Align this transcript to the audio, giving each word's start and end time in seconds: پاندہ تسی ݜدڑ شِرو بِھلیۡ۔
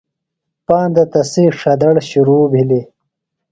پاندہ 0.65 1.03
تسی 1.11 1.43
ݜدڑ 1.59 1.95
شِرو 2.09 2.39
بِھلیۡ۔ 2.51 2.85